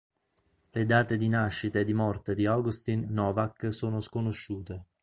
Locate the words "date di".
0.87-1.27